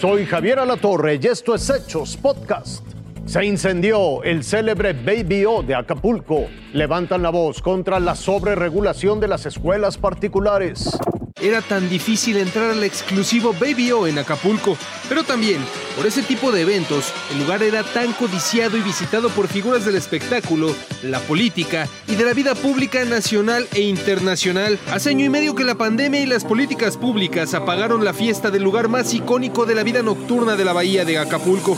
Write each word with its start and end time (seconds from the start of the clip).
Soy 0.00 0.26
Javier 0.26 0.58
Alatorre 0.58 1.18
y 1.22 1.26
esto 1.26 1.54
es 1.54 1.70
Hechos 1.70 2.18
Podcast. 2.18 2.86
Se 3.24 3.42
incendió 3.46 4.22
el 4.24 4.44
célebre 4.44 4.92
Baby 4.92 5.46
O 5.46 5.62
de 5.62 5.74
Acapulco. 5.74 6.48
Levantan 6.74 7.22
la 7.22 7.30
voz 7.30 7.62
contra 7.62 7.98
la 7.98 8.14
sobreregulación 8.14 9.20
de 9.20 9.28
las 9.28 9.46
escuelas 9.46 9.96
particulares. 9.96 10.98
Era 11.38 11.60
tan 11.60 11.90
difícil 11.90 12.38
entrar 12.38 12.70
al 12.70 12.82
exclusivo 12.82 13.52
Baby 13.52 13.92
O 13.92 14.06
en 14.06 14.18
Acapulco, 14.18 14.78
pero 15.06 15.22
también 15.22 15.62
por 15.94 16.06
ese 16.06 16.22
tipo 16.22 16.50
de 16.50 16.62
eventos, 16.62 17.12
el 17.30 17.40
lugar 17.40 17.62
era 17.62 17.82
tan 17.82 18.14
codiciado 18.14 18.78
y 18.78 18.80
visitado 18.80 19.28
por 19.28 19.46
figuras 19.46 19.84
del 19.84 19.96
espectáculo, 19.96 20.74
la 21.02 21.20
política 21.20 21.90
y 22.08 22.14
de 22.14 22.24
la 22.24 22.32
vida 22.32 22.54
pública 22.54 23.04
nacional 23.04 23.68
e 23.74 23.82
internacional. 23.82 24.78
Hace 24.90 25.10
año 25.10 25.26
y 25.26 25.28
medio 25.28 25.54
que 25.54 25.64
la 25.64 25.74
pandemia 25.74 26.22
y 26.22 26.26
las 26.26 26.42
políticas 26.42 26.96
públicas 26.96 27.52
apagaron 27.52 28.02
la 28.02 28.14
fiesta 28.14 28.50
del 28.50 28.62
lugar 28.62 28.88
más 28.88 29.12
icónico 29.12 29.66
de 29.66 29.74
la 29.74 29.82
vida 29.82 30.00
nocturna 30.02 30.56
de 30.56 30.64
la 30.64 30.72
bahía 30.72 31.04
de 31.04 31.18
Acapulco. 31.18 31.76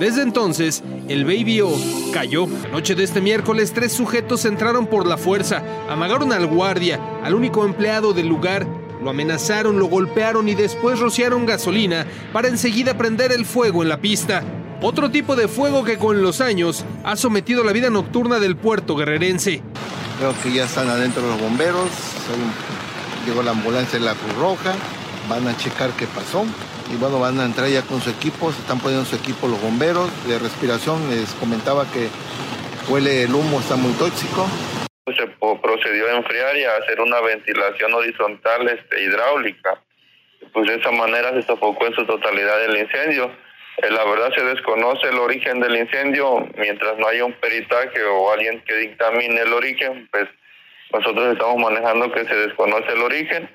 Desde 0.00 0.22
entonces, 0.22 0.82
el 1.08 1.24
Baby 1.24 1.60
O 1.62 1.72
cayó. 2.12 2.46
La 2.64 2.68
noche 2.68 2.94
de 2.94 3.02
este 3.02 3.20
miércoles, 3.20 3.72
tres 3.72 3.92
sujetos 3.92 4.44
entraron 4.44 4.86
por 4.86 5.06
la 5.06 5.16
fuerza, 5.16 5.62
amagaron 5.88 6.32
al 6.32 6.46
guardia, 6.46 7.00
al 7.24 7.34
único 7.34 7.64
empleado 7.64 8.12
del 8.12 8.28
lugar, 8.28 8.66
lo 9.02 9.10
amenazaron, 9.10 9.78
lo 9.78 9.86
golpearon 9.86 10.48
y 10.48 10.54
después 10.54 10.98
rociaron 10.98 11.46
gasolina 11.46 12.06
para 12.32 12.48
enseguida 12.48 12.96
prender 12.96 13.32
el 13.32 13.44
fuego 13.44 13.82
en 13.82 13.88
la 13.88 14.00
pista. 14.00 14.42
Otro 14.80 15.10
tipo 15.10 15.34
de 15.34 15.48
fuego 15.48 15.84
que 15.84 15.98
con 15.98 16.22
los 16.22 16.40
años 16.40 16.84
ha 17.04 17.16
sometido 17.16 17.64
la 17.64 17.72
vida 17.72 17.90
nocturna 17.90 18.38
del 18.38 18.56
puerto 18.56 18.94
guerrerense. 18.94 19.62
Creo 20.18 20.34
que 20.42 20.52
ya 20.52 20.64
están 20.64 20.88
adentro 20.88 21.22
los 21.22 21.40
bomberos, 21.40 21.88
llegó 23.26 23.42
la 23.42 23.52
ambulancia 23.52 23.98
de 23.98 24.04
la 24.04 24.14
Cruz 24.14 24.34
Roja, 24.36 24.74
van 25.28 25.46
a 25.48 25.56
checar 25.56 25.90
qué 25.90 26.06
pasó 26.06 26.44
y 26.92 26.96
bueno, 26.96 27.18
van 27.18 27.38
a 27.40 27.44
entrar 27.44 27.68
ya 27.68 27.82
con 27.82 28.00
su 28.00 28.10
equipo, 28.10 28.52
se 28.52 28.60
están 28.60 28.78
poniendo 28.80 29.04
su 29.04 29.16
equipo 29.16 29.46
los 29.46 29.60
bomberos 29.60 30.08
de 30.26 30.38
respiración, 30.38 31.10
les 31.10 31.30
comentaba 31.34 31.84
que 31.86 32.08
huele 32.88 33.24
el 33.24 33.34
humo, 33.34 33.60
está 33.60 33.76
muy 33.76 33.92
tóxico. 33.92 34.46
Se 35.06 35.37
procedió 35.60 36.08
a 36.08 36.16
enfriar 36.16 36.56
y 36.56 36.64
a 36.64 36.76
hacer 36.76 37.00
una 37.00 37.20
ventilación 37.20 37.94
horizontal 37.94 38.68
este, 38.68 39.02
hidráulica. 39.02 39.80
Pues 40.52 40.68
de 40.68 40.76
esa 40.76 40.90
manera 40.90 41.32
se 41.32 41.42
sofocó 41.42 41.86
en 41.86 41.94
su 41.94 42.06
totalidad 42.06 42.64
el 42.64 42.78
incendio. 42.78 43.30
Eh, 43.78 43.90
la 43.90 44.04
verdad 44.04 44.32
se 44.34 44.44
desconoce 44.44 45.08
el 45.08 45.18
origen 45.18 45.60
del 45.60 45.76
incendio, 45.76 46.46
mientras 46.56 46.98
no 46.98 47.06
haya 47.06 47.24
un 47.24 47.32
peritaje 47.34 48.02
o 48.04 48.32
alguien 48.32 48.60
que 48.66 48.74
dictamine 48.76 49.40
el 49.40 49.52
origen, 49.52 50.08
pues 50.10 50.28
nosotros 50.92 51.32
estamos 51.32 51.56
manejando 51.56 52.10
que 52.12 52.24
se 52.24 52.34
desconoce 52.34 52.92
el 52.92 53.02
origen 53.02 53.48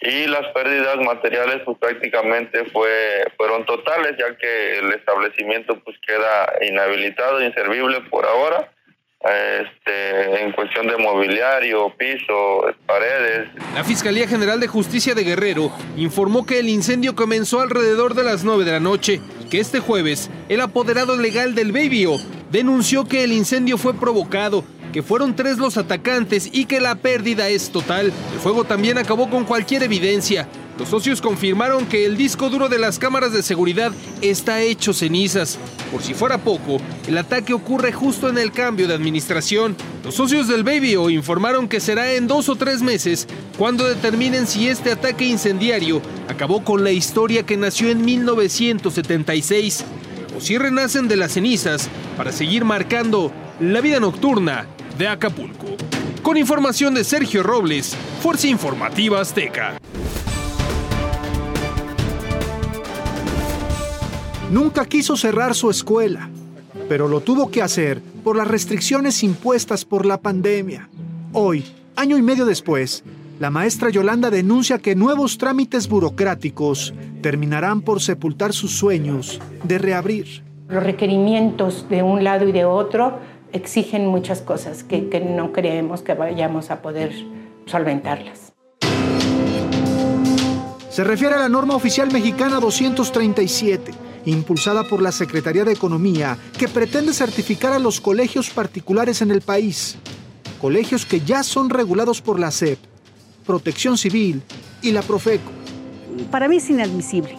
y 0.00 0.26
las 0.26 0.46
pérdidas 0.52 0.96
materiales 0.98 1.60
pues 1.64 1.76
prácticamente 1.78 2.64
fue 2.66 3.24
fueron 3.36 3.66
totales 3.66 4.16
ya 4.16 4.36
que 4.36 4.78
el 4.78 4.92
establecimiento 4.92 5.78
pues 5.80 5.98
queda 6.06 6.54
inhabilitado 6.62 7.42
inservible 7.42 8.00
por 8.02 8.24
ahora 8.24 8.70
este, 9.20 10.44
en 10.44 10.52
cuestión 10.52 10.86
de 10.86 10.96
mobiliario, 10.96 11.92
piso, 11.96 12.62
paredes. 12.86 13.48
La 13.74 13.84
Fiscalía 13.84 14.28
General 14.28 14.60
de 14.60 14.68
Justicia 14.68 15.14
de 15.14 15.24
Guerrero 15.24 15.72
informó 15.96 16.46
que 16.46 16.60
el 16.60 16.68
incendio 16.68 17.16
comenzó 17.16 17.60
alrededor 17.60 18.14
de 18.14 18.22
las 18.22 18.44
9 18.44 18.64
de 18.64 18.72
la 18.72 18.80
noche, 18.80 19.20
que 19.50 19.60
este 19.60 19.80
jueves 19.80 20.30
el 20.48 20.60
apoderado 20.60 21.16
legal 21.16 21.54
del 21.54 21.72
Babyo 21.72 22.16
denunció 22.50 23.06
que 23.06 23.24
el 23.24 23.32
incendio 23.32 23.76
fue 23.76 23.94
provocado 23.94 24.64
que 24.92 25.02
fueron 25.02 25.36
tres 25.36 25.58
los 25.58 25.76
atacantes 25.76 26.48
y 26.52 26.64
que 26.64 26.80
la 26.80 26.94
pérdida 26.94 27.48
es 27.48 27.70
total. 27.70 28.06
El 28.06 28.38
fuego 28.40 28.64
también 28.64 28.98
acabó 28.98 29.28
con 29.28 29.44
cualquier 29.44 29.82
evidencia. 29.82 30.48
Los 30.78 30.90
socios 30.90 31.20
confirmaron 31.20 31.86
que 31.86 32.06
el 32.06 32.16
disco 32.16 32.50
duro 32.50 32.68
de 32.68 32.78
las 32.78 33.00
cámaras 33.00 33.32
de 33.32 33.42
seguridad 33.42 33.92
está 34.22 34.60
hecho 34.60 34.92
cenizas. 34.92 35.58
Por 35.90 36.02
si 36.02 36.14
fuera 36.14 36.38
poco, 36.38 36.80
el 37.08 37.18
ataque 37.18 37.52
ocurre 37.52 37.92
justo 37.92 38.28
en 38.28 38.38
el 38.38 38.52
cambio 38.52 38.86
de 38.86 38.94
administración. 38.94 39.76
Los 40.04 40.14
socios 40.14 40.46
del 40.46 40.62
Babyo 40.62 41.10
informaron 41.10 41.68
que 41.68 41.80
será 41.80 42.12
en 42.12 42.28
dos 42.28 42.48
o 42.48 42.54
tres 42.54 42.80
meses 42.80 43.26
cuando 43.58 43.88
determinen 43.88 44.46
si 44.46 44.68
este 44.68 44.92
ataque 44.92 45.24
incendiario 45.24 46.00
acabó 46.28 46.62
con 46.62 46.84
la 46.84 46.92
historia 46.92 47.44
que 47.44 47.56
nació 47.56 47.90
en 47.90 48.04
1976 48.04 49.84
o 50.36 50.40
si 50.40 50.58
renacen 50.58 51.08
de 51.08 51.16
las 51.16 51.32
cenizas 51.32 51.88
para 52.16 52.30
seguir 52.30 52.64
marcando 52.64 53.32
la 53.58 53.80
vida 53.80 53.98
nocturna 53.98 54.66
de 54.96 55.08
Acapulco. 55.08 55.76
Con 56.22 56.36
información 56.36 56.94
de 56.94 57.02
Sergio 57.02 57.42
Robles, 57.42 57.96
Fuerza 58.22 58.46
Informativa 58.46 59.20
Azteca. 59.20 59.78
Nunca 64.50 64.86
quiso 64.86 65.14
cerrar 65.14 65.54
su 65.54 65.68
escuela, 65.68 66.30
pero 66.88 67.06
lo 67.06 67.20
tuvo 67.20 67.50
que 67.50 67.60
hacer 67.60 68.00
por 68.24 68.34
las 68.34 68.48
restricciones 68.48 69.22
impuestas 69.22 69.84
por 69.84 70.06
la 70.06 70.22
pandemia. 70.22 70.88
Hoy, 71.34 71.66
año 71.96 72.16
y 72.16 72.22
medio 72.22 72.46
después, 72.46 73.04
la 73.38 73.50
maestra 73.50 73.90
Yolanda 73.90 74.30
denuncia 74.30 74.78
que 74.78 74.94
nuevos 74.94 75.36
trámites 75.36 75.86
burocráticos 75.86 76.94
terminarán 77.20 77.82
por 77.82 78.00
sepultar 78.00 78.54
sus 78.54 78.70
sueños 78.70 79.38
de 79.64 79.76
reabrir. 79.76 80.42
Los 80.68 80.82
requerimientos 80.82 81.86
de 81.90 82.02
un 82.02 82.24
lado 82.24 82.48
y 82.48 82.52
de 82.52 82.64
otro 82.64 83.18
exigen 83.52 84.06
muchas 84.06 84.40
cosas 84.40 84.82
que, 84.82 85.20
no 85.20 85.52
creemos 85.52 86.00
que 86.00 86.14
vayamos 86.14 86.70
a 86.70 86.80
poder 86.80 87.12
solventarlas. 87.66 88.54
Se 90.88 91.04
refiere 91.04 91.34
a 91.34 91.38
la 91.38 91.48
norma 91.50 91.76
oficial 91.76 92.10
mexicana 92.10 92.60
237, 92.60 93.92
impulsada 94.30 94.84
por 94.84 95.02
la 95.02 95.12
Secretaría 95.12 95.64
de 95.64 95.72
Economía, 95.72 96.36
que 96.58 96.68
pretende 96.68 97.12
certificar 97.12 97.72
a 97.72 97.78
los 97.78 98.00
colegios 98.00 98.50
particulares 98.50 99.22
en 99.22 99.30
el 99.30 99.40
país. 99.40 99.96
Colegios 100.60 101.06
que 101.06 101.20
ya 101.20 101.42
son 101.42 101.70
regulados 101.70 102.20
por 102.20 102.38
la 102.38 102.50
SEP, 102.50 102.78
Protección 103.46 103.96
Civil 103.96 104.42
y 104.82 104.92
la 104.92 105.02
Profeco. 105.02 105.50
Para 106.30 106.48
mí 106.48 106.56
es 106.56 106.68
inadmisible 106.68 107.38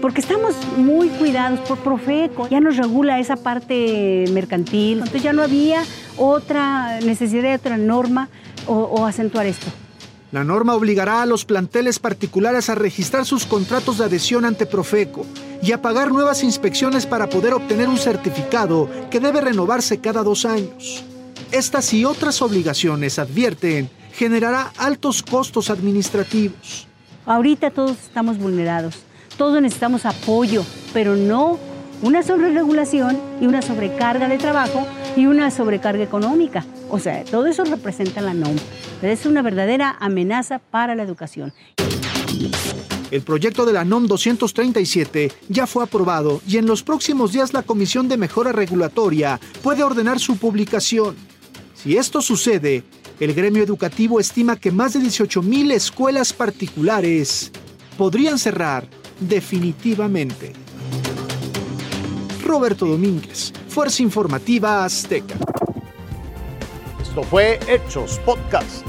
porque 0.00 0.20
estamos 0.20 0.54
muy 0.76 1.08
cuidados 1.08 1.60
por 1.60 1.78
Profeco, 1.78 2.48
ya 2.48 2.60
nos 2.60 2.76
regula 2.76 3.18
esa 3.18 3.36
parte 3.36 4.24
mercantil, 4.32 4.98
entonces 4.98 5.22
ya 5.22 5.32
no 5.32 5.42
había 5.42 5.82
otra 6.16 7.00
necesidad 7.00 7.42
de 7.42 7.54
otra 7.54 7.76
norma 7.76 8.28
o, 8.66 9.06
acentuar 9.06 9.46
esto. 9.46 9.66
La 10.32 10.44
norma 10.44 10.74
obligará 10.74 11.22
a 11.22 11.26
los 11.26 11.44
planteles 11.44 11.98
particulares 11.98 12.70
a 12.70 12.74
registrar 12.74 13.26
sus 13.26 13.46
contratos 13.46 13.98
de 13.98 14.04
adhesión 14.04 14.44
ante 14.44 14.66
Profeco 14.66 15.26
y 15.62 15.72
a 15.72 15.82
pagar 15.82 16.12
nuevas 16.12 16.44
inspecciones 16.44 17.06
para 17.06 17.28
poder 17.28 17.52
obtener 17.54 17.88
un 17.88 17.98
certificado 17.98 18.88
que 19.10 19.20
debe 19.20 19.40
renovarse 19.40 19.98
cada 19.98 20.22
dos 20.22 20.44
años. 20.44 21.04
Estas 21.50 21.92
y 21.92 22.04
otras 22.04 22.42
obligaciones, 22.42 23.18
advierten, 23.18 23.90
generará 24.12 24.72
altos 24.78 25.22
costos 25.22 25.68
administrativos. 25.68 26.86
Ahorita 27.26 27.70
todos 27.70 27.96
estamos 28.02 28.38
vulnerados 28.38 29.10
todos 29.40 29.62
necesitamos 29.62 30.04
apoyo, 30.04 30.62
pero 30.92 31.16
no 31.16 31.58
una 32.02 32.22
sobreregulación 32.22 33.18
y 33.40 33.46
una 33.46 33.62
sobrecarga 33.62 34.28
de 34.28 34.36
trabajo 34.36 34.86
y 35.16 35.24
una 35.24 35.50
sobrecarga 35.50 36.04
económica. 36.04 36.62
O 36.90 36.98
sea, 36.98 37.24
todo 37.24 37.46
eso 37.46 37.64
representa 37.64 38.20
la 38.20 38.34
NOM. 38.34 38.56
es 39.02 39.24
una 39.24 39.42
verdadera 39.42 39.96
amenaza 40.00 40.58
para 40.58 40.94
la 40.94 41.04
educación. 41.04 41.52
El 43.10 43.22
proyecto 43.22 43.64
de 43.64 43.72
la 43.72 43.84
NOM 43.84 44.06
237 44.06 45.32
ya 45.48 45.66
fue 45.66 45.82
aprobado 45.82 46.40
y 46.46 46.58
en 46.58 46.66
los 46.66 46.82
próximos 46.82 47.32
días 47.32 47.52
la 47.52 47.62
Comisión 47.62 48.08
de 48.08 48.16
Mejora 48.16 48.52
Regulatoria 48.52 49.40
puede 49.62 49.82
ordenar 49.82 50.20
su 50.20 50.36
publicación. 50.36 51.16
Si 51.74 51.96
esto 51.96 52.22
sucede, 52.22 52.84
el 53.18 53.34
gremio 53.34 53.62
educativo 53.62 54.20
estima 54.20 54.56
que 54.56 54.70
más 54.70 54.92
de 54.92 55.00
18.000 55.00 55.72
escuelas 55.72 56.32
particulares 56.32 57.50
podrían 57.98 58.38
cerrar 58.38 58.86
definitivamente. 59.18 60.52
Roberto 62.44 62.86
Domínguez, 62.86 63.52
Fuerza 63.68 64.02
Informativa 64.02 64.84
Azteca. 64.84 65.36
Fue 67.22 67.58
Hechos 67.68 68.18
Podcast. 68.24 68.84